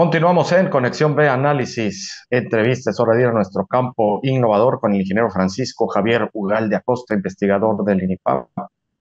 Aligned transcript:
Continuamos 0.00 0.50
en 0.52 0.70
Conexión 0.70 1.14
B 1.14 1.28
Análisis, 1.28 2.26
entrevista, 2.30 2.90
es 2.90 2.98
hora 2.98 3.14
de 3.14 3.20
ir 3.20 3.28
a 3.28 3.32
nuestro 3.32 3.66
campo 3.66 4.18
innovador 4.22 4.80
con 4.80 4.94
el 4.94 5.02
ingeniero 5.02 5.28
Francisco 5.28 5.88
Javier 5.88 6.30
Ugal 6.32 6.70
de 6.70 6.76
Acosta, 6.76 7.14
investigador 7.14 7.84
del 7.84 8.04
INIPAP, 8.04 8.48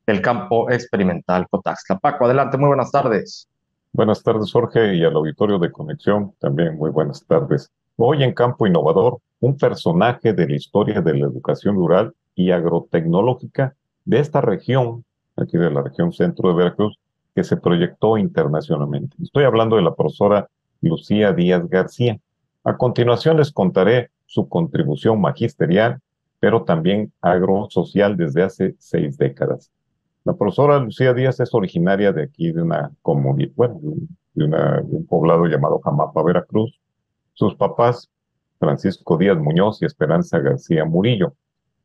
del 0.05 0.21
campo 0.21 0.69
experimental 0.69 1.47
Cotaxla. 1.49 1.99
Paco, 1.99 2.25
adelante, 2.25 2.57
muy 2.57 2.67
buenas 2.67 2.91
tardes. 2.91 3.47
Buenas 3.93 4.21
tardes, 4.21 4.51
Jorge, 4.51 4.93
y 4.93 5.05
al 5.05 5.15
auditorio 5.15 5.57
de 5.57 5.71
Conexión, 5.71 6.33
también 6.37 6.77
muy 6.77 6.89
buenas 6.89 7.25
tardes. 7.25 7.71
Hoy 7.95 8.21
en 8.21 8.33
Campo 8.33 8.67
Innovador, 8.67 9.19
un 9.39 9.55
personaje 9.55 10.33
de 10.33 10.49
la 10.49 10.55
historia 10.57 10.99
de 10.99 11.13
la 11.13 11.27
educación 11.27 11.75
rural 11.75 12.13
y 12.35 12.51
agrotecnológica 12.51 13.73
de 14.03 14.19
esta 14.19 14.41
región, 14.41 15.05
aquí 15.37 15.57
de 15.57 15.71
la 15.71 15.81
región 15.81 16.11
centro 16.11 16.49
de 16.49 16.55
Veracruz, 16.55 16.99
que 17.33 17.45
se 17.45 17.55
proyectó 17.55 18.17
internacionalmente. 18.17 19.15
Estoy 19.23 19.45
hablando 19.45 19.77
de 19.77 19.83
la 19.83 19.95
profesora 19.95 20.49
Lucía 20.81 21.33
Díaz 21.33 21.67
García. 21.67 22.19
A 22.63 22.77
continuación 22.77 23.37
les 23.37 23.51
contaré 23.51 24.11
su 24.25 24.47
contribución 24.47 25.19
magisterial, 25.19 25.99
pero 26.39 26.63
también 26.63 27.11
agrosocial 27.21 28.15
desde 28.15 28.43
hace 28.43 28.75
seis 28.79 29.17
décadas. 29.17 29.71
La 30.23 30.33
profesora 30.33 30.79
Lucía 30.79 31.13
Díaz 31.13 31.39
es 31.39 31.53
originaria 31.53 32.11
de 32.11 32.23
aquí, 32.23 32.51
de 32.51 32.61
una 32.61 32.91
comunidad, 33.01 33.51
bueno, 33.55 33.79
de, 34.33 34.45
un 34.45 35.05
poblado 35.07 35.45
llamado 35.47 35.79
Jamapa, 35.79 36.21
Veracruz. 36.23 36.79
Sus 37.33 37.55
papás, 37.55 38.09
Francisco 38.59 39.17
Díaz 39.17 39.37
Muñoz 39.37 39.81
y 39.81 39.85
Esperanza 39.85 40.39
García 40.39 40.85
Murillo. 40.85 41.33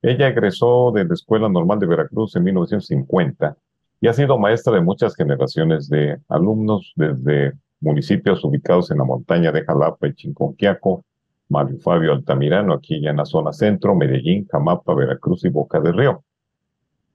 Ella 0.03 0.29
egresó 0.29 0.93
de 0.93 1.05
la 1.05 1.15
Escuela 1.15 1.49
Normal 1.49 1.79
de 1.79 1.87
Veracruz 1.87 2.37
en 2.37 2.45
1950 2.45 3.57
y 4.01 4.09
ha 4.09 4.13
sido 4.13 4.37
maestra 4.37 4.75
de 4.75 4.83
muchas 4.83 5.15
generaciones 5.15 5.89
de 5.89 6.19
alumnos 6.29 6.93
desde 6.97 7.55
municipios 7.85 8.43
ubicados 8.45 8.91
en 8.91 8.99
la 8.99 9.05
montaña 9.05 9.53
de 9.53 9.65
Jalapa 9.65 10.09
y 10.09 10.15
Chinconquiaco, 10.15 11.05
Mario 11.51 11.79
Fabio 11.79 12.13
Altamirano, 12.13 12.73
aquí 12.73 13.01
ya 13.01 13.11
en 13.11 13.19
la 13.19 13.27
zona 13.27 13.53
centro, 13.53 13.95
Medellín, 13.95 14.49
Jamapa, 14.51 14.95
Veracruz 14.95 15.45
y 15.45 15.51
Boca 15.51 15.79
del 15.81 15.97
Río. 15.97 16.25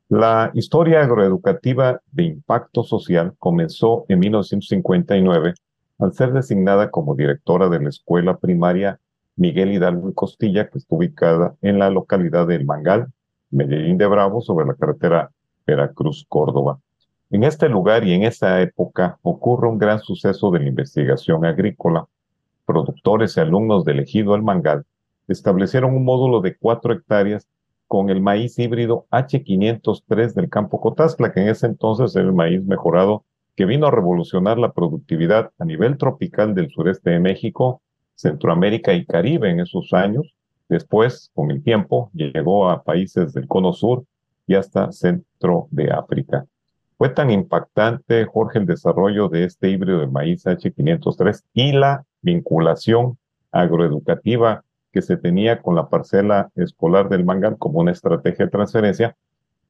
La 0.09 0.51
historia 0.53 1.01
agroeducativa 1.01 2.01
de 2.11 2.23
impacto 2.23 2.83
social 2.83 3.33
comenzó 3.37 4.05
en 4.07 4.19
1959 4.19 5.53
al 5.97 6.13
ser 6.13 6.31
designada 6.31 6.89
como 6.89 7.15
directora 7.15 7.67
de 7.69 7.81
la 7.81 7.89
escuela 7.89 8.37
primaria 8.37 8.99
Miguel 9.35 9.71
Hidalgo 9.71 10.09
y 10.09 10.13
Costilla, 10.13 10.69
que 10.69 10.77
está 10.77 10.95
ubicada 10.95 11.55
en 11.61 11.79
la 11.79 11.89
localidad 11.89 12.47
del 12.47 12.65
Mangal, 12.65 13.07
Medellín 13.51 13.97
de 13.97 14.05
Bravo, 14.05 14.41
sobre 14.41 14.65
la 14.67 14.75
carretera 14.75 15.31
Veracruz-Córdoba. 15.65 16.79
En 17.31 17.43
este 17.43 17.69
lugar 17.69 18.05
y 18.05 18.13
en 18.13 18.23
esa 18.23 18.59
época 18.59 19.19
ocurre 19.21 19.67
un 19.67 19.77
gran 19.77 19.99
suceso 19.99 20.49
de 20.49 20.61
la 20.61 20.67
investigación 20.67 21.45
agrícola. 21.45 22.07
Productores 22.65 23.37
y 23.37 23.39
alumnos 23.39 23.85
del 23.85 23.99
ejido 23.99 24.33
El 24.33 24.41
Mangal 24.41 24.83
establecieron 25.27 25.95
un 25.95 26.03
módulo 26.03 26.41
de 26.41 26.57
cuatro 26.57 26.91
hectáreas 26.91 27.47
con 27.87 28.09
el 28.09 28.19
maíz 28.19 28.57
híbrido 28.57 29.05
H503 29.11 30.33
del 30.33 30.49
campo 30.49 30.81
Cotazla, 30.81 31.31
que 31.31 31.41
en 31.41 31.49
ese 31.49 31.67
entonces 31.67 32.15
era 32.15 32.25
el 32.25 32.33
maíz 32.33 32.63
mejorado 32.63 33.25
que 33.55 33.65
vino 33.65 33.85
a 33.85 33.91
revolucionar 33.91 34.57
la 34.57 34.71
productividad 34.71 35.51
a 35.59 35.65
nivel 35.65 35.99
tropical 35.99 36.55
del 36.55 36.71
sureste 36.71 37.11
de 37.11 37.19
México, 37.19 37.83
Centroamérica 38.15 38.93
y 38.93 39.05
Caribe 39.05 39.51
en 39.51 39.59
esos 39.59 39.93
años. 39.93 40.35
Después, 40.67 41.29
con 41.35 41.51
el 41.51 41.61
tiempo, 41.61 42.09
llegó 42.13 42.69
a 42.69 42.81
países 42.81 43.33
del 43.33 43.47
cono 43.47 43.71
sur 43.73 44.03
y 44.47 44.55
hasta 44.55 44.91
centro 44.91 45.67
de 45.69 45.91
África. 45.91 46.47
Fue 46.99 47.07
tan 47.07 47.31
impactante, 47.31 48.25
Jorge, 48.25 48.59
el 48.59 48.65
desarrollo 48.65 49.29
de 49.29 49.45
este 49.45 49.69
híbrido 49.69 50.01
de 50.01 50.07
maíz 50.07 50.45
H503 50.45 51.43
y 51.53 51.71
la 51.71 52.03
vinculación 52.21 53.17
agroeducativa 53.53 54.65
que 54.91 55.01
se 55.01 55.15
tenía 55.15 55.61
con 55.61 55.75
la 55.75 55.87
parcela 55.87 56.49
escolar 56.55 57.07
del 57.07 57.23
Mangal 57.23 57.57
como 57.57 57.79
una 57.79 57.93
estrategia 57.93 58.43
de 58.43 58.51
transferencia, 58.51 59.15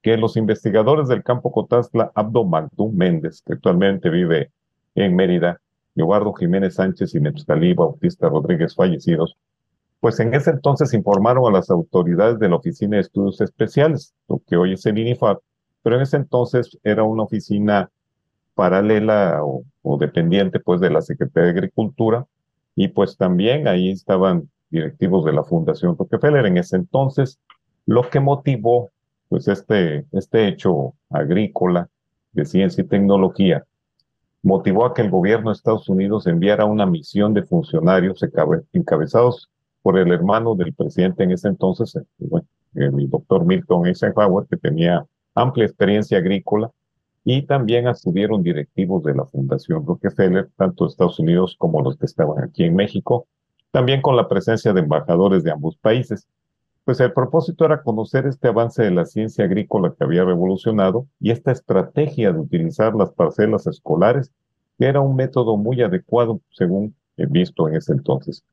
que 0.01 0.17
los 0.17 0.37
investigadores 0.37 1.07
del 1.07 1.21
campo 1.21 1.51
Cotazla, 1.51 2.11
Abdo 2.15 2.45
Magdú 2.45 2.91
Méndez, 2.91 3.43
que 3.45 3.53
actualmente 3.53 4.09
vive 4.09 4.49
en 4.95 5.15
Mérida, 5.15 5.61
Eduardo 5.95 6.33
Jiménez 6.33 6.73
Sánchez 6.73 7.13
y 7.13 7.19
Nepstalí 7.19 7.75
Bautista 7.75 8.27
Rodríguez 8.27 8.73
fallecidos, 8.73 9.37
pues 9.99 10.19
en 10.19 10.33
ese 10.33 10.49
entonces 10.49 10.95
informaron 10.95 11.47
a 11.47 11.55
las 11.55 11.69
autoridades 11.69 12.39
de 12.39 12.49
la 12.49 12.55
Oficina 12.55 12.95
de 12.95 13.01
Estudios 13.01 13.39
Especiales, 13.39 14.15
lo 14.27 14.41
que 14.47 14.57
hoy 14.57 14.73
es 14.73 14.83
el 14.87 14.97
INIFAP, 14.97 15.43
pero 15.89 15.97
en 15.97 16.03
ese 16.03 16.17
entonces 16.17 16.77
era 16.83 17.01
una 17.01 17.23
oficina 17.23 17.89
paralela 18.53 19.41
o, 19.43 19.97
dependiente 19.97 20.59
pues 20.59 20.79
de 20.79 20.91
la 20.91 21.01
Secretaría 21.01 21.51
de 21.51 21.57
Agricultura 21.57 22.27
y 22.75 22.89
pues 22.89 23.17
también 23.17 23.67
ahí 23.67 23.89
estaban 23.89 24.47
directivos 24.69 25.25
de 25.25 25.33
la 25.33 25.43
Fundación 25.43 25.97
Rockefeller. 25.97 26.45
En 26.45 26.57
ese 26.57 26.75
entonces, 26.75 27.39
lo 27.87 28.07
que 28.07 28.19
motivó 28.19 28.91
pues 29.29 29.47
este, 29.47 30.05
este 30.11 30.47
hecho 30.47 30.93
agrícola 31.09 31.89
de 32.33 32.45
ciencia 32.45 32.83
y 32.83 32.87
tecnología 32.87 33.65
motivó 34.43 34.85
a 34.85 34.93
que 34.93 35.01
el 35.01 35.09
gobierno 35.09 35.49
de 35.49 35.55
Estados 35.55 35.89
Unidos 35.89 36.27
enviara 36.27 36.65
una 36.65 36.85
misión 36.85 37.33
de 37.33 37.41
funcionarios 37.41 38.23
encabezados 38.73 39.49
por 39.81 39.97
el 39.97 40.11
hermano 40.11 40.53
del 40.53 40.71
presidente 40.71 41.23
en 41.23 41.31
ese 41.31 41.47
entonces, 41.47 41.95
eh, 41.95 42.03
el 42.75 43.09
doctor 43.09 43.43
Milton 43.43 43.87
Eisenhower, 43.87 44.45
que 44.47 44.57
tenía 44.57 45.03
amplia 45.41 45.65
experiencia 45.65 46.17
agrícola 46.17 46.71
y 47.23 47.43
también 47.43 47.87
acudieron 47.87 48.43
directivos 48.43 49.03
de 49.03 49.13
la 49.13 49.25
Fundación 49.25 49.85
Rockefeller, 49.85 50.49
tanto 50.55 50.85
de 50.85 50.89
Estados 50.89 51.19
Unidos 51.19 51.55
como 51.57 51.81
los 51.81 51.97
que 51.97 52.05
estaban 52.05 52.43
aquí 52.43 52.63
en 52.63 52.75
México, 52.75 53.27
también 53.71 54.01
con 54.01 54.15
la 54.15 54.27
presencia 54.27 54.73
de 54.73 54.81
embajadores 54.81 55.43
de 55.43 55.51
ambos 55.51 55.77
países. 55.77 56.27
Pues 56.85 56.99
el 57.01 57.13
propósito 57.13 57.65
era 57.65 57.83
conocer 57.83 58.25
este 58.25 58.47
avance 58.47 58.81
de 58.81 58.91
la 58.91 59.05
ciencia 59.05 59.45
agrícola 59.45 59.93
que 59.95 60.03
había 60.03 60.23
revolucionado 60.23 61.07
y 61.19 61.31
esta 61.31 61.51
estrategia 61.51 62.31
de 62.31 62.39
utilizar 62.39 62.95
las 62.95 63.11
parcelas 63.11 63.67
escolares, 63.67 64.31
que 64.79 64.85
era 64.85 65.01
un 65.01 65.15
método 65.15 65.55
muy 65.55 65.81
adecuado 65.81 66.41
según 66.51 66.95
he 67.17 67.25
visto 67.27 67.67
en 67.67 67.75
ese 67.75 67.91
entonces. 67.91 68.43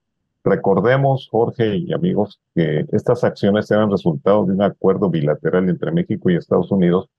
Recordemos, 0.46 1.28
Jorge 1.28 1.76
y 1.76 1.92
amigos, 1.92 2.40
que 2.54 2.86
estas 2.92 3.24
acciones 3.24 3.68
eran 3.72 3.90
resultado 3.90 4.46
de 4.46 4.52
un 4.52 4.62
acuerdo 4.62 5.10
bilateral 5.10 5.68
entre 5.68 5.90
México 5.90 6.30
y 6.30 6.36
Estados 6.36 6.70
Unidos 6.70 7.10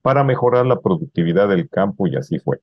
para 0.00 0.22
mejorar 0.22 0.64
la 0.64 0.78
productividad 0.78 1.48
del 1.48 1.68
campo 1.68 2.06
y 2.06 2.14
así 2.14 2.38
fue. 2.38 2.60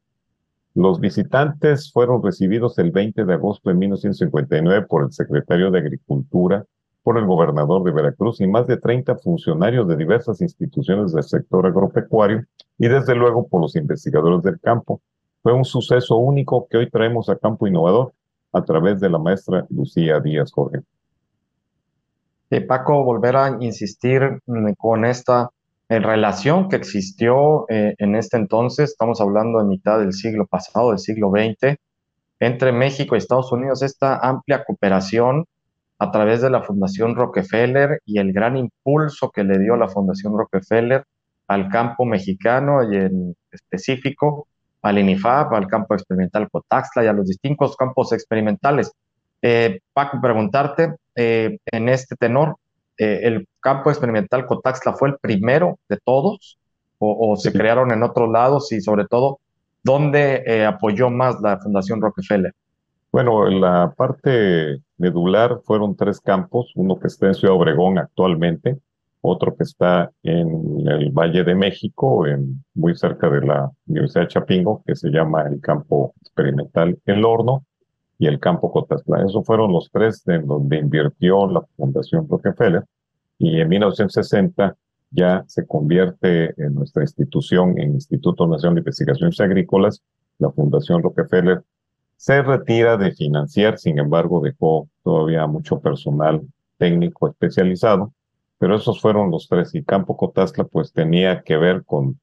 Los 0.73 1.01
visitantes 1.01 1.91
fueron 1.91 2.23
recibidos 2.23 2.79
el 2.79 2.91
20 2.91 3.25
de 3.25 3.33
agosto 3.33 3.69
de 3.69 3.75
1959 3.75 4.85
por 4.87 5.03
el 5.03 5.11
secretario 5.11 5.69
de 5.69 5.79
Agricultura, 5.79 6.63
por 7.03 7.17
el 7.17 7.25
gobernador 7.25 7.83
de 7.83 7.91
Veracruz 7.91 8.39
y 8.39 8.47
más 8.47 8.67
de 8.67 8.77
30 8.77 9.17
funcionarios 9.17 9.85
de 9.85 9.97
diversas 9.97 10.39
instituciones 10.39 11.11
del 11.11 11.23
sector 11.23 11.65
agropecuario 11.65 12.45
y 12.77 12.87
desde 12.87 13.15
luego 13.15 13.49
por 13.49 13.59
los 13.59 13.75
investigadores 13.75 14.43
del 14.43 14.61
campo. 14.61 15.01
Fue 15.43 15.51
un 15.51 15.65
suceso 15.65 16.15
único 16.15 16.67
que 16.69 16.77
hoy 16.77 16.89
traemos 16.89 17.27
a 17.27 17.35
Campo 17.35 17.67
Innovador 17.67 18.13
a 18.55 18.63
través 18.63 18.99
de 19.01 19.09
la 19.09 19.19
maestra 19.19 19.65
Lucía 19.69 20.19
Díaz 20.19 20.51
Jorge. 20.51 20.79
Paco, 22.61 23.03
volver 23.03 23.35
a 23.35 23.57
insistir 23.59 24.39
con 24.77 25.03
esta 25.03 25.49
relación 25.89 26.69
que 26.69 26.77
existió 26.77 27.65
eh, 27.69 27.95
en 27.97 28.15
este 28.15 28.37
entonces, 28.37 28.91
estamos 28.91 29.19
hablando 29.19 29.59
de 29.59 29.65
mitad 29.65 29.99
del 29.99 30.13
siglo 30.13 30.47
pasado, 30.47 30.91
del 30.91 30.99
siglo 30.99 31.31
XX, 31.31 31.75
entre 32.39 32.71
México 32.71 33.15
y 33.15 33.17
Estados 33.17 33.51
Unidos, 33.51 33.81
esta 33.81 34.19
amplia 34.19 34.63
cooperación 34.63 35.45
a 35.99 36.11
través 36.11 36.41
de 36.41 36.49
la 36.49 36.61
Fundación 36.61 37.15
Rockefeller 37.15 38.01
y 38.05 38.19
el 38.19 38.33
gran 38.33 38.55
impulso 38.57 39.31
que 39.31 39.43
le 39.43 39.59
dio 39.59 39.75
la 39.75 39.89
Fundación 39.89 40.37
Rockefeller 40.37 41.03
al 41.47 41.69
campo 41.69 42.05
mexicano 42.05 42.89
y 42.89 42.95
en 42.95 43.35
específico 43.51 44.47
al 44.85 44.99
INIFAP, 44.99 45.51
al 45.51 45.67
campo 45.67 45.95
experimental 45.95 46.47
Cotaxla 46.49 47.03
y 47.03 47.07
a 47.07 47.13
los 47.13 47.27
distintos 47.27 47.75
campos 47.75 48.13
experimentales. 48.13 48.91
Eh, 49.41 49.79
Paco, 49.93 50.19
preguntarte, 50.21 50.93
eh, 51.15 51.57
en 51.71 51.89
este 51.89 52.15
tenor, 52.15 52.57
eh, 52.99 53.21
¿el 53.23 53.47
campo 53.59 53.89
experimental 53.89 54.45
Cotaxla 54.45 54.93
fue 54.93 55.09
el 55.09 55.17
primero 55.17 55.79
de 55.89 55.97
todos 55.97 56.59
o, 56.99 57.35
se 57.35 57.51
crearon 57.51 57.91
en 57.91 58.03
otros 58.03 58.31
lados 58.31 58.71
y 58.71 58.79
sobre 58.79 59.05
todo, 59.05 59.39
dónde 59.83 60.65
apoyó 60.65 61.09
más 61.09 61.39
la 61.41 61.59
Fundación 61.59 62.01
Rockefeller? 62.01 62.53
Bueno, 63.11 63.47
en 63.47 63.61
la 63.61 63.93
parte 63.95 64.79
medular 64.97 65.59
fueron 65.63 65.95
tres 65.95 66.19
campos, 66.21 66.71
uno 66.75 66.97
que 66.97 67.07
está 67.07 67.27
en 67.27 67.35
Ciudad 67.35 67.55
Obregón 67.55 67.99
actualmente, 67.99 68.77
otro 69.27 69.55
que 69.55 69.63
está 69.63 70.11
en 70.23 70.87
el 70.87 71.11
Valle 71.11 71.43
de 71.43 71.55
México, 71.55 72.25
muy 72.73 72.95
cerca 72.95 73.29
de 73.29 73.41
la 73.45 73.71
Universidad 73.87 74.23
de 74.23 74.27
Chapingo, 74.29 74.83
que 74.85 74.95
se 74.95 75.09
llama 75.09 75.43
el 75.43 75.59
campo 75.61 76.13
experimental 76.21 76.97
El 77.05 77.25
Horno 77.25 77.65
y 78.17 78.27
el 78.27 78.39
campo 78.39 78.71
Cotasla. 78.71 79.23
Esos 79.25 79.45
fueron 79.45 79.71
los 79.71 79.89
tres 79.91 80.27
en 80.27 80.47
donde 80.47 80.77
invirtió 80.77 81.47
la 81.47 81.61
Fundación 81.75 82.27
Rockefeller 82.29 82.83
y 83.37 83.59
en 83.59 83.69
1960 83.69 84.75
ya 85.11 85.43
se 85.47 85.65
convierte 85.65 86.53
en 86.61 86.73
nuestra 86.73 87.03
institución, 87.03 87.79
en 87.79 87.93
Instituto 87.93 88.47
Nacional 88.47 88.75
de 88.75 88.81
Investigaciones 88.81 89.39
Agrícolas, 89.39 90.01
la 90.39 90.51
Fundación 90.51 91.01
Rockefeller 91.01 91.63
se 92.17 92.41
retira 92.41 92.97
de 92.97 93.11
financiar, 93.11 93.77
sin 93.77 93.99
embargo, 93.99 94.41
dejó 94.41 94.89
todavía 95.03 95.45
mucho 95.47 95.79
personal 95.79 96.41
técnico 96.77 97.29
especializado, 97.29 98.13
pero 98.57 98.75
esos 98.75 99.01
fueron 99.01 99.31
los 99.31 99.47
tres. 99.47 99.73
Y 99.75 99.83
Campo 99.83 100.17
Cotazla, 100.17 100.63
pues 100.65 100.93
tenía 100.93 101.41
que 101.43 101.57
ver 101.57 101.83
con 101.85 102.19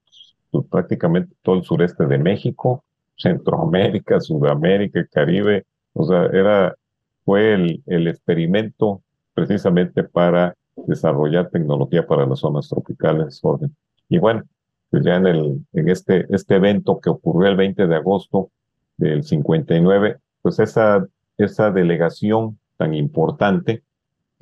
prácticamente 0.71 1.35
todo 1.43 1.57
el 1.57 1.65
sureste 1.65 2.07
de 2.07 2.19
México, 2.19 2.85
Centroamérica, 3.17 4.21
Sudamérica, 4.21 5.07
Caribe. 5.11 5.65
O 5.95 6.05
sea, 6.07 6.27
era, 6.27 6.77
fue 7.25 7.55
el, 7.55 7.83
el 7.87 8.09
experimento 8.09 9.03
precisamente 9.35 10.05
para 10.05 10.55
desarrollar 10.77 11.51
tecnología 11.51 12.07
para 12.07 12.27
las 12.27 12.41
zonas 12.41 12.69
tropicales. 12.69 13.41
Y 14.09 14.19
bueno, 14.19 14.43
pues 14.91 15.05
ya 15.05 15.17
en, 15.17 15.27
el, 15.27 15.67
en 15.73 15.89
este, 15.89 16.27
este 16.31 16.57
evento 16.57 17.01
que 17.01 17.11
ocurrió 17.11 17.51
el 17.51 17.57
20 17.57 17.87
de 17.87 17.97
agosto 17.97 18.51
del 18.97 19.25
59, 19.25 20.19
pues 20.43 20.59
esa, 20.59 21.07
esa 21.39 21.71
delegación 21.71 22.59
tan 22.77 22.95
importante, 22.95 23.83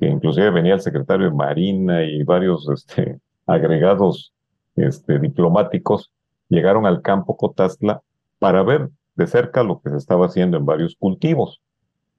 que 0.01 0.07
inclusive 0.07 0.49
venía 0.49 0.73
el 0.73 0.81
secretario 0.81 1.27
de 1.27 1.35
Marina 1.35 2.03
y 2.03 2.23
varios 2.23 2.67
este, 2.69 3.19
agregados 3.45 4.33
este, 4.75 5.19
diplomáticos, 5.19 6.11
llegaron 6.49 6.87
al 6.87 7.03
campo 7.03 7.37
Cotazla 7.37 8.01
para 8.39 8.63
ver 8.63 8.89
de 9.13 9.27
cerca 9.27 9.61
lo 9.61 9.79
que 9.79 9.91
se 9.91 9.97
estaba 9.97 10.25
haciendo 10.25 10.57
en 10.57 10.65
varios 10.65 10.95
cultivos. 10.95 11.61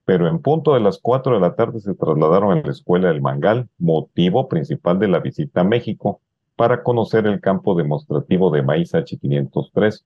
Pero 0.05 0.29
en 0.29 0.38
punto 0.38 0.75
de 0.75 0.81
las 0.81 1.00
4 1.02 1.34
de 1.34 1.40
la 1.40 1.56
tarde 1.56 1.81
se 1.81 1.94
trasladaron 1.94 2.56
a 2.56 2.62
la 2.62 2.70
escuela 2.70 3.08
del 3.08 3.20
Mangal, 3.20 3.69
motivo 3.79 4.49
principal 4.49 5.00
de 5.00 5.08
la 5.08 5.19
visita 5.19 5.62
a 5.62 5.64
México, 5.64 6.20
para 6.55 6.85
conocer 6.85 7.26
el 7.26 7.40
campo 7.40 7.75
demostrativo 7.75 8.52
de 8.52 8.62
maíz 8.62 8.94
H503. 8.94 10.05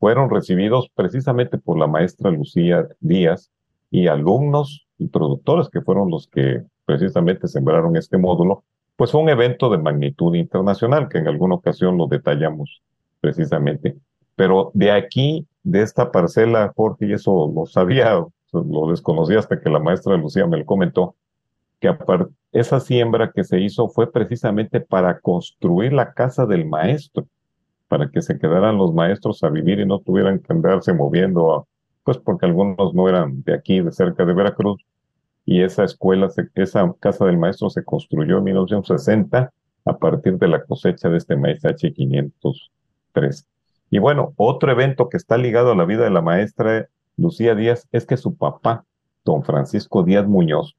Fueron 0.00 0.28
recibidos 0.28 0.90
precisamente 0.92 1.56
por 1.56 1.78
la 1.78 1.86
maestra 1.86 2.32
Lucía 2.32 2.88
Díaz 2.98 3.52
y 3.92 4.08
alumnos 4.08 4.88
y 4.98 5.06
productores 5.06 5.68
que 5.68 5.82
fueron 5.82 6.10
los 6.10 6.26
que 6.26 6.64
precisamente 6.84 7.48
sembraron 7.48 7.96
este 7.96 8.18
módulo, 8.18 8.64
pues 8.96 9.10
fue 9.10 9.20
un 9.20 9.28
evento 9.28 9.70
de 9.70 9.78
magnitud 9.78 10.34
internacional 10.34 11.08
que 11.08 11.18
en 11.18 11.28
alguna 11.28 11.56
ocasión 11.56 11.96
lo 11.96 12.06
detallamos 12.06 12.82
precisamente. 13.20 13.96
Pero 14.36 14.70
de 14.74 14.90
aquí, 14.90 15.46
de 15.62 15.82
esta 15.82 16.10
parcela, 16.10 16.72
Jorge, 16.74 17.06
y 17.06 17.12
eso 17.12 17.52
lo 17.54 17.66
sabía, 17.66 18.24
lo 18.52 18.90
desconocía 18.90 19.38
hasta 19.38 19.60
que 19.60 19.70
la 19.70 19.78
maestra 19.78 20.16
Lucía 20.16 20.46
me 20.46 20.58
lo 20.58 20.66
comentó, 20.66 21.14
que 21.80 21.94
esa 22.52 22.80
siembra 22.80 23.32
que 23.34 23.44
se 23.44 23.60
hizo 23.60 23.88
fue 23.88 24.10
precisamente 24.10 24.80
para 24.80 25.18
construir 25.20 25.92
la 25.92 26.12
casa 26.12 26.46
del 26.46 26.66
maestro, 26.66 27.26
para 27.88 28.08
que 28.08 28.22
se 28.22 28.38
quedaran 28.38 28.78
los 28.78 28.94
maestros 28.94 29.42
a 29.42 29.48
vivir 29.48 29.80
y 29.80 29.86
no 29.86 29.98
tuvieran 29.98 30.38
que 30.38 30.52
andarse 30.52 30.92
moviendo, 30.92 31.66
pues 32.04 32.18
porque 32.18 32.46
algunos 32.46 32.94
no 32.94 33.08
eran 33.08 33.42
de 33.42 33.54
aquí, 33.54 33.80
de 33.80 33.92
cerca 33.92 34.24
de 34.24 34.32
Veracruz, 34.32 34.84
y 35.44 35.62
esa 35.62 35.84
escuela, 35.84 36.28
esa 36.54 36.94
casa 37.00 37.24
del 37.24 37.38
maestro 37.38 37.70
se 37.70 37.84
construyó 37.84 38.38
en 38.38 38.44
1960 38.44 39.52
a 39.84 39.96
partir 39.98 40.38
de 40.38 40.48
la 40.48 40.62
cosecha 40.64 41.08
de 41.08 41.18
este 41.18 41.36
maíz 41.36 41.62
H503. 41.62 43.46
Y 43.90 43.98
bueno, 43.98 44.32
otro 44.36 44.70
evento 44.70 45.08
que 45.08 45.16
está 45.16 45.36
ligado 45.36 45.72
a 45.72 45.76
la 45.76 45.84
vida 45.84 46.04
de 46.04 46.10
la 46.10 46.22
maestra 46.22 46.88
Lucía 47.16 47.54
Díaz 47.54 47.88
es 47.92 48.06
que 48.06 48.16
su 48.16 48.36
papá, 48.36 48.84
don 49.24 49.42
Francisco 49.42 50.02
Díaz 50.02 50.26
Muñoz, 50.26 50.76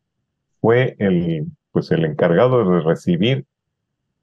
fue 0.61 0.95
el, 0.99 1.45
pues 1.71 1.91
el 1.91 2.05
encargado 2.05 2.63
de 2.63 2.81
recibir 2.81 3.45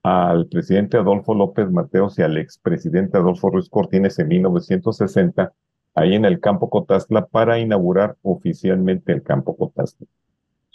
al 0.03 0.47
presidente 0.49 0.97
Adolfo 0.97 1.35
López 1.35 1.71
Mateos 1.71 2.19
y 2.19 2.23
al 2.23 2.39
expresidente 2.39 3.19
Adolfo 3.19 3.51
Ruiz 3.51 3.69
Cortines 3.69 4.19
en 4.19 4.29
1960, 4.29 5.53
ahí 5.95 6.15
en 6.15 6.25
el 6.25 6.41
campo 6.41 6.71
Cotazla, 6.71 7.27
para 7.27 7.59
inaugurar 7.59 8.17
oficialmente 8.23 9.13
el 9.13 9.23
campo 9.23 9.57
Cotazla. 9.57 10.07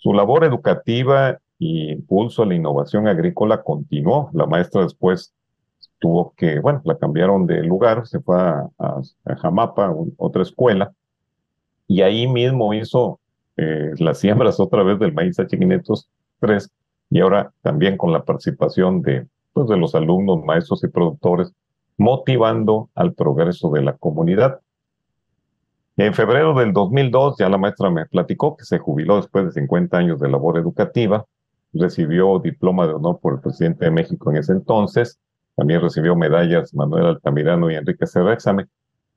Su 0.06 0.14
labor 0.14 0.44
educativa 0.44 1.40
y 1.58 1.90
impulso 1.90 2.44
a 2.44 2.46
la 2.46 2.54
innovación 2.54 3.08
agrícola 3.08 3.64
continuó. 3.64 4.30
La 4.34 4.46
maestra 4.46 4.84
después 4.84 5.34
tuvo 5.98 6.36
que, 6.38 6.60
bueno, 6.60 6.80
la 6.86 6.96
cambiaron 7.00 7.48
de 7.48 7.64
lugar, 7.64 8.06
se 8.06 8.20
fue 8.20 8.38
a, 8.38 9.02
Jamapa, 9.42 9.96
otra 10.18 10.44
escuela, 10.44 10.94
y 11.88 12.04
ahí 12.04 12.28
mismo 12.28 12.76
hizo 12.76 13.20
eh, 13.58 13.94
las 13.98 14.20
siembras 14.20 14.60
otra 14.60 14.84
vez 14.84 15.00
del 15.00 15.12
maíz 15.12 15.40
H503 15.40 16.70
y 17.10 17.20
ahora 17.22 17.52
también 17.64 17.98
con 17.98 18.14
la 18.14 18.24
participación 18.24 19.02
de, 19.02 19.26
pues, 19.54 19.68
de 19.68 19.78
los 19.78 19.96
alumnos, 19.96 20.46
maestros 20.46 20.84
y 20.84 20.88
productores, 20.88 21.52
motivando 21.98 22.92
al 22.94 23.16
progreso 23.16 23.72
de 23.72 23.82
la 23.82 23.94
comunidad. 23.94 24.60
En 25.98 26.14
febrero 26.14 26.54
del 26.54 26.74
2002 26.74 27.38
ya 27.40 27.48
la 27.48 27.58
maestra 27.58 27.90
me 27.90 28.06
platicó 28.06 28.58
que 28.58 28.66
se 28.66 28.80
jubiló 28.80 29.16
después 29.16 29.46
de 29.46 29.52
50 29.52 29.98
años 29.98 30.20
de 30.20 30.30
labor 30.30 30.58
educativa, 30.58 31.26
recibió 31.72 32.40
diploma 32.40 32.86
de 32.86 32.94
honor 32.94 33.20
por 33.22 33.36
el 33.36 33.40
presidente 33.40 33.86
de 33.86 33.92
México 33.92 34.30
en 34.30 34.38
ese 34.38 34.52
entonces, 34.52 35.20
también 35.56 35.82
recibió 35.82 36.16
medallas 36.16 36.74
Manuel 36.74 37.06
Altamirano 37.06 37.72
y 37.72 37.76
Enrique 37.76 38.08
Cerrexame. 38.08 38.66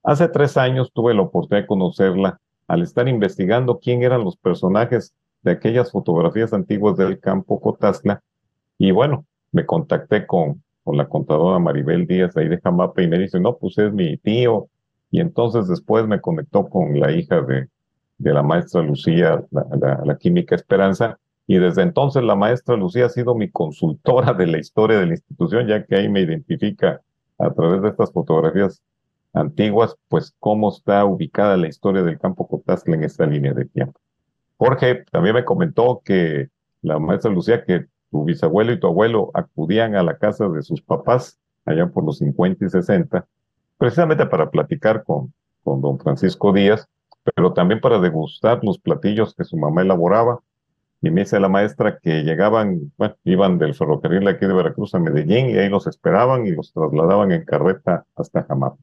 Hace 0.05 0.29
tres 0.29 0.57
años 0.57 0.93
tuve 0.93 1.15
la 1.15 1.23
oportunidad 1.23 1.63
de 1.63 1.67
conocerla 1.67 2.41
al 2.69 2.83
estar 2.83 3.09
investigando 3.09 3.81
quién 3.81 4.05
eran 4.05 4.23
los 4.23 4.37
personajes 4.37 5.15
de 5.43 5.53
aquellas 5.53 5.91
fotografías 5.91 6.53
antiguas 6.53 6.97
del 6.97 7.19
campo 7.19 7.61
Cotazla. 7.61 8.23
Y 8.77 8.93
bueno, 8.93 9.25
me 9.51 9.67
contacté 9.67 10.27
con, 10.27 10.63
con 10.85 10.97
la 10.97 11.09
contadora 11.09 11.59
Maribel 11.59 12.07
Díaz 12.07 12.37
ahí 12.37 12.49
de 12.49 12.61
Jamapa 12.61 13.03
y 13.03 13.09
me 13.09 13.19
dice, 13.19 13.41
no, 13.41 13.57
pues 13.57 13.79
es 13.79 13.93
mi 13.93 14.17
tío. 14.19 14.69
Y 15.11 15.21
entonces 15.21 15.69
después 15.69 16.07
me 16.07 16.21
conectó 16.21 16.69
con 16.69 16.99
la 16.99 17.13
hija 17.13 17.41
de, 17.43 17.69
la 18.19 18.43
maestra 18.43 18.83
Lucía, 18.83 19.45
la, 19.51 20.03
la 20.05 20.19
química 20.19 20.55
Esperanza, 20.55 21.19
y 21.47 21.59
desde 21.59 21.83
entonces 21.83 22.23
la 22.23 22.35
maestra 22.35 22.77
Lucía 22.77 23.07
ha 23.07 23.09
sido 23.09 23.35
mi 23.35 23.51
consultora 23.51 24.35
de 24.35 24.47
la 24.47 24.59
historia 24.59 24.99
de 24.99 25.07
la 25.07 25.13
institución, 25.13 25.67
ya 25.67 25.85
que 25.85 25.97
ahí 25.97 26.09
me 26.09 26.21
identifica 26.21 27.01
a 27.39 27.51
través 27.55 27.81
de 27.81 27.89
estas 27.89 28.13
fotografías 28.13 28.83
antiguas, 29.33 29.97
pues 30.09 30.35
cómo 30.39 30.71
está 30.71 31.05
ubicada 31.05 31.57
la 31.57 31.69
historia 31.69 32.03
del 32.03 32.19
campo 32.19 32.47
Cotazla 32.47 32.97
en 32.97 33.05
esta 33.05 33.27
línea 33.27 33.55
de 33.55 33.65
tiempo. 33.65 33.99
Jorge 34.57 35.05
también 35.11 35.37
me 35.37 35.45
comentó 35.45 36.03
que 36.05 36.49
la 36.83 36.99
maestra 36.99 37.31
Lucía, 37.31 37.65
que 37.65 37.87
tu 38.11 38.25
bisabuelo 38.25 38.73
y 38.73 38.81
tu 38.81 38.87
abuelo 38.87 39.31
acudían 39.35 39.95
a 39.95 40.03
la 40.03 40.19
casa 40.19 40.49
de 40.49 40.63
sus 40.63 40.83
papás 40.83 41.39
allá 41.65 41.87
por 41.87 42.05
los 42.05 42.19
50 42.19 42.65
y 42.65 42.69
60, 42.69 43.27
precisamente 43.79 44.27
para 44.27 44.51
platicar 44.51 45.05
con, 45.05 45.33
con 45.65 45.81
don 45.81 45.99
Francisco 45.99 46.53
Díaz, 46.53 46.89
pero 47.35 47.53
también 47.53 47.81
para 47.81 47.99
degustar 47.99 48.63
los 48.63 48.79
platillos 48.79 49.35
que 49.35 49.45
su 49.45 49.57
mamá 49.57 49.83
elaboraba. 49.83 50.41
Y 51.01 51.11
me 51.11 51.21
dice 51.21 51.39
la 51.39 51.49
maestra 51.49 51.99
que 52.03 52.25
llegaban, 52.25 52.93
bueno, 52.97 53.15
iban 53.23 53.59
del 53.59 53.75
ferrocarril 53.75 54.27
aquí 54.27 54.47
de 54.47 54.53
Veracruz 54.53 54.95
a 54.95 54.99
Medellín 54.99 55.51
y 55.51 55.57
ahí 55.57 55.69
los 55.69 55.87
esperaban 55.87 56.45
y 56.47 56.51
los 56.51 56.73
trasladaban 56.73 57.31
en 57.31 57.45
carreta 57.45 58.05
hasta 58.17 58.43
Jamapa. 58.43 58.79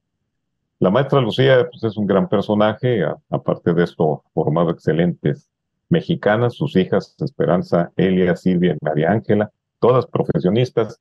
La 0.79 0.89
maestra 0.89 1.19
Lucía 1.19 1.67
pues, 1.69 1.83
es 1.83 1.97
un 1.97 2.05
gran 2.05 2.29
personaje, 2.29 3.03
aparte 3.29 3.73
de 3.73 3.83
esto, 3.83 4.23
formado 4.33 4.71
excelentes 4.71 5.49
mexicanas, 5.89 6.55
sus 6.55 6.75
hijas 6.75 7.15
Esperanza, 7.19 7.91
Elia, 7.95 8.35
Silvia 8.35 8.73
y 8.73 8.85
María 8.85 9.11
Ángela, 9.11 9.51
todas 9.79 10.05
profesionistas. 10.05 10.99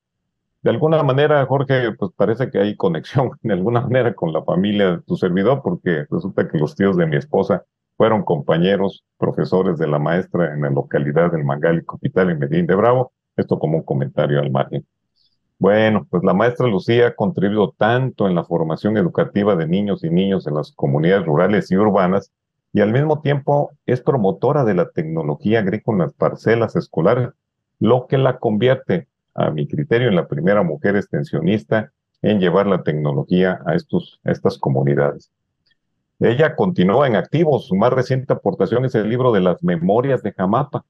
De 0.64 0.70
alguna 0.70 1.02
manera, 1.02 1.44
Jorge, 1.44 1.92
pues 1.92 2.10
parece 2.16 2.50
que 2.50 2.58
hay 2.58 2.74
conexión 2.74 3.32
de 3.42 3.52
alguna 3.52 3.82
manera 3.82 4.14
con 4.14 4.32
la 4.32 4.42
familia 4.42 4.92
de 4.92 5.02
tu 5.02 5.14
servidor, 5.14 5.60
porque 5.62 6.06
resulta 6.10 6.48
que 6.48 6.56
los 6.56 6.74
tíos 6.74 6.96
de 6.96 7.06
mi 7.06 7.16
esposa 7.16 7.64
fueron 7.98 8.24
compañeros, 8.24 9.04
profesores 9.18 9.76
de 9.78 9.86
la 9.86 9.98
maestra 9.98 10.54
en 10.54 10.62
la 10.62 10.70
localidad 10.70 11.30
del 11.30 11.44
Mangal 11.44 11.80
y 11.80 11.84
Capital 11.84 12.30
en 12.30 12.38
Medellín 12.38 12.66
de 12.66 12.74
Bravo. 12.76 13.12
Esto 13.36 13.58
como 13.58 13.76
un 13.76 13.82
comentario 13.84 14.40
al 14.40 14.50
margen. 14.50 14.86
Bueno, 15.58 16.06
pues 16.08 16.24
la 16.24 16.32
maestra 16.32 16.66
Lucía 16.66 17.08
ha 17.08 17.14
contribuido 17.14 17.74
tanto 17.76 18.26
en 18.26 18.34
la 18.34 18.44
formación 18.44 18.96
educativa 18.96 19.56
de 19.56 19.68
niños 19.68 20.02
y 20.02 20.08
niños 20.08 20.46
en 20.46 20.54
las 20.54 20.72
comunidades 20.72 21.26
rurales 21.26 21.70
y 21.70 21.76
urbanas 21.76 22.32
y 22.72 22.80
al 22.80 22.90
mismo 22.90 23.20
tiempo 23.20 23.72
es 23.84 24.00
promotora 24.00 24.64
de 24.64 24.72
la 24.72 24.88
tecnología 24.88 25.58
agrícola 25.58 25.96
en 25.96 26.02
las 26.04 26.14
parcelas 26.14 26.74
escolares, 26.74 27.28
lo 27.78 28.06
que 28.06 28.16
la 28.16 28.38
convierte, 28.38 29.08
a 29.34 29.50
mi 29.50 29.66
criterio, 29.66 30.08
en 30.08 30.16
la 30.16 30.28
primera 30.28 30.62
mujer 30.62 30.96
extensionista 30.96 31.92
en 32.22 32.40
llevar 32.40 32.66
la 32.66 32.82
tecnología 32.82 33.60
a, 33.66 33.74
estos, 33.74 34.20
estas 34.24 34.58
comunidades. 34.58 35.30
Ella 36.20 36.56
continúa 36.56 37.06
en 37.06 37.16
activo. 37.16 37.58
Su 37.58 37.74
más 37.74 37.92
reciente 37.92 38.32
aportación 38.32 38.84
es 38.84 38.94
el 38.94 39.08
libro 39.08 39.32
de 39.32 39.40
las 39.40 39.62
Memorias 39.62 40.22
de 40.22 40.32
Jamapa, 40.32 40.84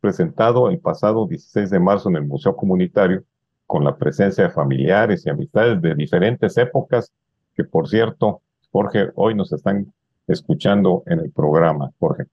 presentado 0.00 0.70
el 0.70 0.78
pasado 0.78 1.26
16 1.26 1.68
de 1.70 1.80
marzo 1.80 2.08
en 2.08 2.16
el 2.16 2.24
Museo 2.24 2.56
Comunitario, 2.56 3.24
con 3.66 3.84
la 3.84 3.96
presencia 3.96 4.44
de 4.44 4.50
familiares 4.50 5.26
y 5.26 5.30
amistades 5.30 5.82
de 5.82 5.94
diferentes 5.94 6.56
épocas, 6.56 7.12
que 7.54 7.64
por 7.64 7.88
cierto, 7.88 8.40
Jorge, 8.70 9.10
hoy 9.14 9.34
nos 9.34 9.52
están 9.52 9.92
escuchando 10.26 11.02
en 11.06 11.20
el 11.20 11.30
programa. 11.32 11.90
Jorge. 11.98 12.24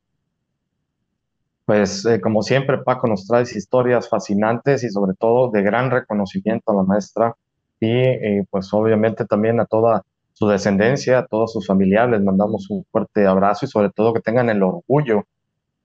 Pues 1.65 2.05
eh, 2.05 2.21
como 2.21 2.43
siempre, 2.43 2.77
Paco, 2.77 3.07
nos 3.07 3.25
trae 3.27 3.43
historias 3.43 4.07
fascinantes 4.07 4.83
y 4.83 4.89
sobre 4.89 5.13
todo 5.15 5.49
de 5.51 5.63
gran 5.63 5.89
reconocimiento 5.91 6.71
a 6.71 6.75
la 6.75 6.83
maestra 6.83 7.35
y 7.79 7.89
eh, 7.89 8.45
pues 8.49 8.71
obviamente 8.73 9.25
también 9.25 9.59
a 9.59 9.65
toda 9.65 10.03
su 10.33 10.47
descendencia, 10.47 11.19
a 11.19 11.25
todos 11.27 11.53
sus 11.53 11.65
familiares, 11.65 12.11
les 12.11 12.23
mandamos 12.23 12.69
un 12.69 12.85
fuerte 12.91 13.25
abrazo 13.25 13.65
y 13.65 13.69
sobre 13.69 13.89
todo 13.89 14.13
que 14.13 14.21
tengan 14.21 14.49
el 14.49 14.61
orgullo 14.63 15.23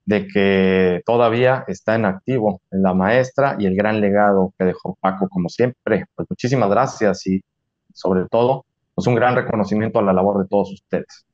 de 0.05 0.27
que 0.27 1.03
todavía 1.07 1.65
está 1.69 1.95
en 1.95 2.05
activo 2.05 2.61
la 2.71 2.95
maestra 2.95 3.57
y 3.59 3.67
el 3.67 3.77
gran 3.77 4.01
legado 4.01 4.53
que 4.59 4.65
dejó 4.65 4.97
Paco, 5.01 5.29
como 5.29 5.49
siempre. 5.49 6.07
Pues 6.15 6.29
muchísimas 6.29 6.69
gracias 6.71 7.27
y 7.27 7.43
sobre 7.95 8.27
todo, 8.29 8.67
pues 8.95 9.07
un 9.07 9.15
gran 9.15 9.37
reconocimiento 9.37 9.99
a 9.99 10.03
la 10.03 10.13
labor 10.13 10.43
de 10.43 10.49
todos 10.49 10.73
ustedes. 10.73 11.25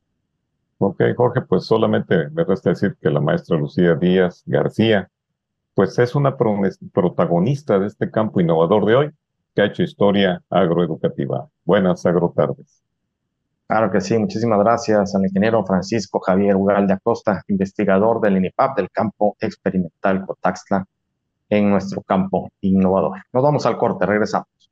Ok, 0.78 1.02
Jorge, 1.16 1.40
pues 1.42 1.64
solamente 1.64 2.28
me 2.30 2.44
resta 2.44 2.70
decir 2.70 2.96
que 3.00 3.10
la 3.10 3.20
maestra 3.20 3.56
Lucía 3.56 3.94
Díaz 3.94 4.42
García, 4.44 5.08
pues 5.74 5.98
es 5.98 6.14
una 6.14 6.36
protagonista 6.36 7.78
de 7.78 7.86
este 7.86 8.10
campo 8.10 8.40
innovador 8.40 8.84
de 8.84 8.94
hoy 8.94 9.10
que 9.54 9.62
ha 9.62 9.66
hecho 9.66 9.82
historia 9.82 10.42
agroeducativa. 10.50 11.48
Buenas 11.64 12.04
agrotardes. 12.04 12.82
Claro 13.66 13.90
que 13.90 14.00
sí, 14.00 14.18
muchísimas 14.18 14.58
gracias 14.60 15.14
al 15.14 15.24
ingeniero 15.24 15.64
Francisco 15.64 16.20
Javier 16.20 16.56
Ugal 16.56 16.86
de 16.86 16.92
Acosta, 16.92 17.42
investigador 17.48 18.20
del 18.20 18.36
INIPAP 18.36 18.76
del 18.76 18.90
campo 18.90 19.36
experimental 19.40 20.24
Cotaxtla 20.26 20.84
en 21.48 21.70
nuestro 21.70 22.02
campo 22.02 22.50
innovador. 22.60 23.18
Nos 23.32 23.42
vamos 23.42 23.64
al 23.66 23.78
corte, 23.78 24.04
regresamos. 24.04 24.65